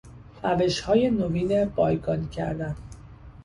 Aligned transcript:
روشهای 0.43 1.09
نوین 1.11 1.65
بایگانی 1.65 2.27
کردن 2.27 2.75